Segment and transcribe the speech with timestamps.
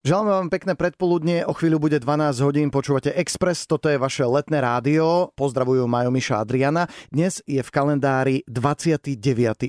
[0.00, 4.64] Želáme vám pekné predpoludnie, o chvíľu bude 12 hodín, počúvate Express, toto je vaše letné
[4.64, 6.88] rádio, pozdravujú Majo Miša Adriana.
[7.12, 9.20] Dnes je v kalendári 29.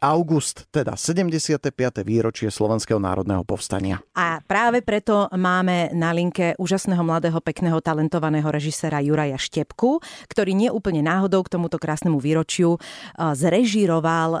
[0.00, 1.68] august, teda 75.
[2.08, 4.00] výročie Slovenského národného povstania.
[4.16, 10.00] A práve preto máme na linke úžasného mladého, pekného, talentovaného režisera Juraja Štepku,
[10.32, 14.40] ktorý nie úplne náhodou k tomuto krásnemu výročiu eh, zrežíroval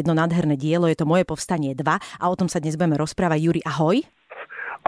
[0.00, 3.38] jedno nádherné dielo, je to Moje povstanie 2 a o tom sa dnes budeme rozprávať.
[3.44, 4.00] Juri, ahoj.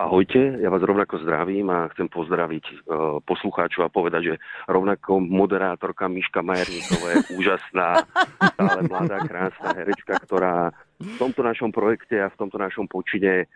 [0.01, 2.75] Ahojte, ja vás rovnako zdravím a chcem pozdraviť e,
[3.21, 8.09] poslucháčov a povedať, že rovnako moderátorka Miška Majerníková je úžasná,
[8.57, 13.47] stále mladá, krásna herečka, ktorá v tomto našom projekte a v tomto našom počine e,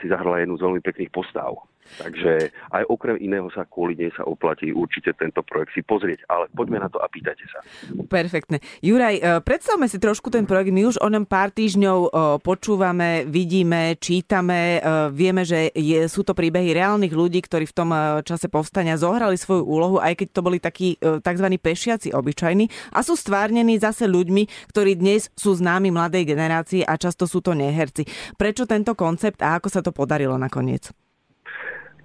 [0.00, 1.68] si zahrala jednu z veľmi pekných postav.
[1.88, 6.20] Takže aj okrem iného sa kvôli nej sa oplatí určite tento projekt si pozrieť.
[6.28, 7.64] Ale poďme na to a pýtajte sa.
[8.08, 8.60] Perfektne.
[8.84, 10.72] Juraj, e, predstavme si trošku ten projekt.
[10.72, 12.10] My už o ňom pár týždňov e,
[12.44, 14.80] počúvame, vidíme, čítame.
[15.12, 17.90] Vieme, že je, sú to príbehy reálnych ľudí, ktorí v tom
[18.24, 21.46] čase povstania zohrali svoju úlohu, aj keď to boli takí tzv.
[21.60, 27.24] pešiaci obyčajní a sú stvárnení zase ľuďmi, ktorí dnes sú známi mladej generácii a často
[27.24, 28.04] sú to neherci.
[28.34, 30.90] Prečo tento koncept a ako sa to podarilo nakoniec?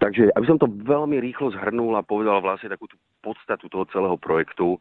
[0.02, 4.20] Takže, aby som to veľmi rýchlo zhrnul a povedal vlastne takú tú podstatu toho celého
[4.20, 4.76] projektu,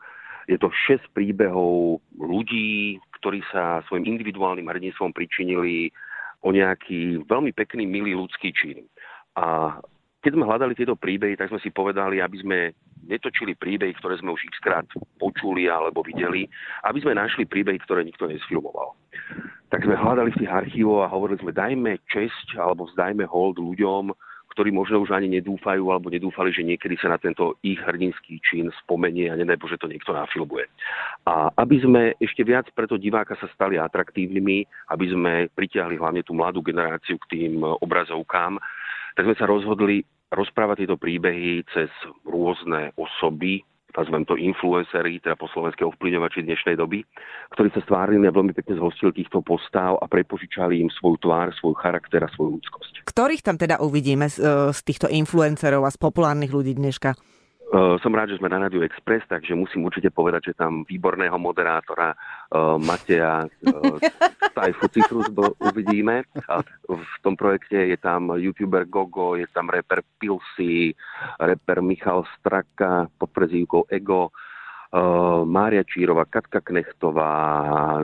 [0.50, 5.94] je to 6 príbehov ľudí, ktorí sa svojim individuálnym hrdinstvom pričinili
[6.42, 8.82] o nejaký veľmi pekný, milý ľudský čin.
[9.38, 9.78] A
[10.26, 12.58] keď sme hľadali tieto príbehy, tak sme si povedali, aby sme
[13.06, 14.86] netočili príbehy, ktoré sme už xkrát
[15.18, 16.46] počuli alebo videli,
[16.86, 18.94] aby sme našli príbehy, ktoré nikto nesfilmoval.
[19.72, 24.12] Tak sme hľadali v tých archívoch a hovorili sme, dajme česť alebo vzdajme hold ľuďom,
[24.52, 28.68] ktorí možno už ani nedúfajú alebo nedúfali, že niekedy sa na tento ich hrdinský čin
[28.84, 30.68] spomenie a nedaj Bože to niekto nafilmuje.
[31.24, 36.36] A aby sme ešte viac preto diváka sa stali atraktívnymi, aby sme pritiahli hlavne tú
[36.36, 38.60] mladú generáciu k tým obrazovkám,
[39.16, 41.88] tak sme sa rozhodli rozprávať tieto príbehy cez
[42.28, 43.64] rôzne osoby,
[43.96, 47.04] nazvem to influencery, teda po slovenské ovplyvňovači dnešnej doby,
[47.52, 51.76] ktorí sa stvárili a veľmi pekne zhostili týchto postáv a prepožičali im svoju tvár, svoj
[51.80, 53.04] charakter a svoju ľudskosť.
[53.04, 54.40] Ktorých tam teda uvidíme z,
[54.72, 57.31] z týchto influencerov a z populárnych ľudí dneška?
[57.72, 61.40] Uh, som rád, že sme na Radio Express, takže musím určite povedať, že tam výborného
[61.40, 63.96] moderátora uh, Mateja uh,
[64.56, 66.28] Tajfu Citrus uvidíme.
[66.52, 70.92] A v tom projekte je tam youtuber Gogo, je tam reper Pilsi,
[71.40, 74.36] reper Michal Straka pod prezývkou Ego,
[75.48, 77.32] Mária Čírova, Katka Knechtová,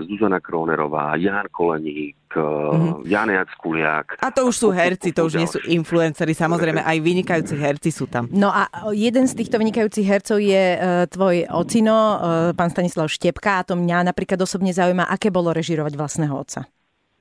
[0.09, 3.05] Zuzana Kronerová, Ján Koleník, mm-hmm.
[3.05, 4.17] Jan Jackuliak.
[4.25, 8.09] A to už sú herci, to už nie sú influenceri, samozrejme aj vynikajúci herci sú
[8.09, 8.33] tam.
[8.33, 12.17] No a jeden z týchto vynikajúcich hercov je uh, tvoj ocino, uh,
[12.57, 16.65] pán Stanislav Štepka a to mňa napríklad osobne zaujíma, aké bolo režirovať vlastného otca.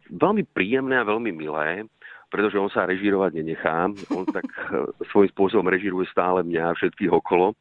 [0.07, 1.84] Veľmi príjemné a veľmi milé
[2.28, 3.88] pretože on sa režirovať nenechá.
[4.11, 4.44] On tak
[5.16, 7.55] svojím spôsobom režiruje stále mňa a všetkých okolo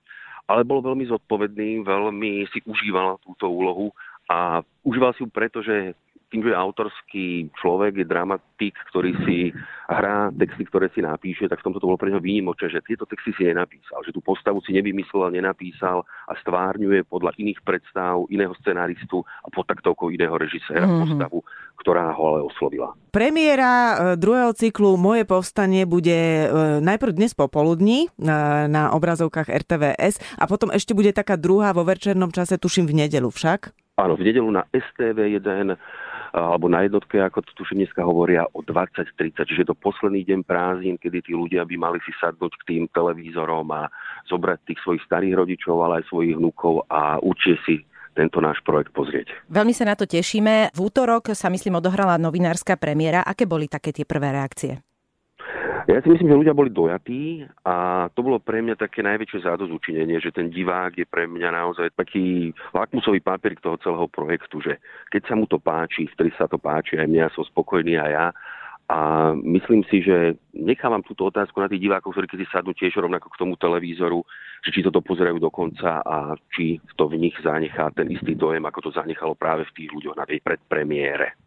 [0.47, 3.91] ale bol veľmi zodpovedný, veľmi si užíval túto úlohu
[4.31, 5.95] a užíval si ju preto, že
[6.31, 7.26] tým, že je autorský
[7.62, 9.54] človek, je dramatik, ktorý si
[9.87, 13.06] hrá texty, ktoré si napíše, tak v tomto to bolo pre neho výnimočné, že tieto
[13.06, 18.50] texty si nenapísal, že tú postavu si nevymyslel, nenapísal a stvárňuje podľa iných predstav, iného
[18.59, 21.03] scenáristu a pod taktovkou iného režiséra mm-hmm.
[21.06, 21.38] postavu,
[21.78, 22.91] ktorá ho ale oslovila.
[23.14, 26.47] Premiéra e, druhého cyklu Moje povstanie bude e,
[26.82, 28.26] najprv dnes popoludní e,
[28.66, 33.31] na obrazovkách RTVS a potom ešte bude taká druhá vo večernom čase, tuším v nedelu
[33.31, 33.70] však.
[33.97, 35.72] Áno, v nedelu na STV1
[36.37, 39.41] alebo na jednotke, ako to tuším dneska hovoria, o 20.30.
[39.41, 43.65] Čiže to posledný deň prázdnin, kedy tí ľudia by mali si sadnúť k tým televízorom
[43.73, 43.89] a
[44.29, 47.77] zobrať tých svojich starých rodičov, ale aj svojich vnúkov a určite si
[48.17, 49.29] tento náš projekt pozrieť.
[49.53, 50.73] Veľmi sa na to tešíme.
[50.73, 53.21] V útorok sa myslím odohrala novinárska premiéra.
[53.21, 54.86] Aké boli také tie prvé reakcie?
[55.87, 60.19] Ja si myslím, že ľudia boli dojatí a to bolo pre mňa také najväčšie zádozučinenie,
[60.19, 64.83] že ten divák je pre mňa naozaj taký lakmusový papier toho celého projektu, že
[65.15, 68.27] keď sa mu to páči, vtedy sa to páči aj mňa, som spokojný aj ja.
[68.87, 68.99] A
[69.39, 73.39] myslím si, že nechávam túto otázku na tých divákov, ktorí si sadnú tiež rovnako k
[73.47, 74.27] tomu televízoru,
[74.67, 78.67] že či toto pozerajú do konca a či to v nich zanechá ten istý dojem,
[78.67, 81.45] ako to zanechalo práve v tých ľuďoch na tej predpremiére.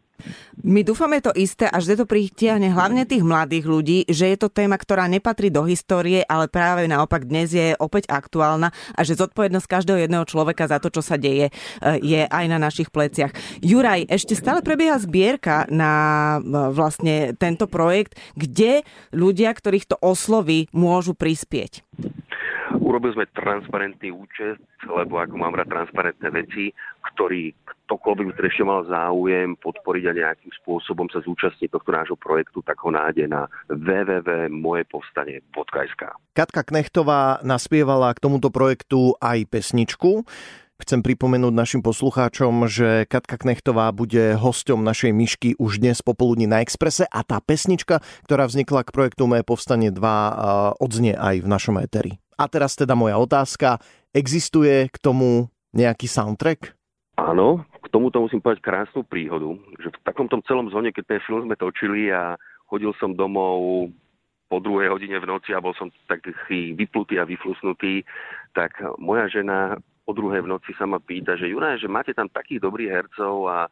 [0.60, 4.52] My dúfame to isté a že to pritiahne hlavne tých mladých ľudí, že je to
[4.52, 9.66] téma, ktorá nepatrí do histórie, ale práve naopak dnes je opäť aktuálna a že zodpovednosť
[9.66, 11.52] každého jedného človeka za to, čo sa deje, e,
[12.04, 13.32] je aj na našich pleciach.
[13.64, 15.92] Juraj, ešte stále prebieha zbierka na
[16.38, 18.84] e, vlastne tento projekt, kde
[19.16, 21.80] ľudia, ktorých to osloví, môžu prispieť.
[22.78, 26.70] Urobili sme transparentný účet, lebo ako mám rád transparentné veci,
[27.14, 27.54] ktorý
[27.90, 32.78] ktokoľvek by ešte mal záujem podporiť a nejakým spôsobom sa zúčastniť tohto nášho projektu, tak
[32.86, 36.02] ho nájde na www.mojepovstanie.sk.
[36.38, 40.22] Katka Knechtová naspievala k tomuto projektu aj pesničku.
[40.80, 46.62] Chcem pripomenúť našim poslucháčom, že Katka Knechtová bude hosťom našej myšky už dnes popoludní na
[46.62, 51.74] Exprese a tá pesnička, ktorá vznikla k projektu Moje povstanie 2, odznie aj v našom
[51.82, 52.19] éteri.
[52.40, 53.76] A teraz teda moja otázka.
[54.16, 56.72] Existuje k tomu nejaký soundtrack?
[57.20, 61.44] Áno, k tomuto musím povedať krásnu príhodu, že v takomto celom zóne, keď ten film
[61.44, 63.92] sme točili a chodil som domov
[64.48, 68.02] po druhej hodine v noci a bol som taký vyplutý a vyflusnutý,
[68.56, 69.76] tak moja žena
[70.08, 73.46] o druhej v noci sa ma pýta, že Juraj, že máte tam takých dobrých hercov
[73.46, 73.68] a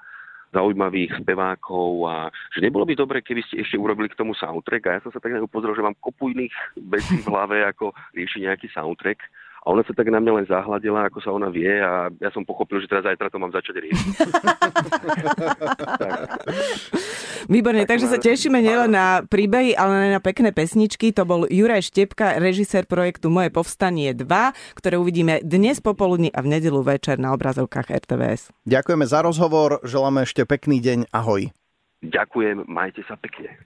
[0.53, 2.17] zaujímavých spevákov a
[2.55, 4.83] že nebolo by dobre, keby ste ešte urobili k tomu soundtrack.
[4.89, 6.55] A ja som sa tak upozoril, že mám kopu iných
[6.89, 9.21] vecí v hlave, ako riešiť nejaký soundtrack
[9.69, 12.41] a ona sa tak na mňa len zahľadila, ako sa ona vie a ja som
[12.41, 14.17] pochopil, že teraz zajtra to mám začať riešiť.
[17.53, 21.13] Výborne, tak takže sa tešíme nielen na príbehy, ale aj na pekné pesničky.
[21.13, 24.25] To bol Juraj Štepka, režisér projektu Moje povstanie 2,
[24.79, 28.49] ktoré uvidíme dnes popoludní a v nedelu večer na obrazovkách RTVS.
[28.65, 31.53] Ďakujeme za rozhovor, želáme ešte pekný deň, ahoj.
[32.07, 33.59] Ďakujem, majte sa pekne.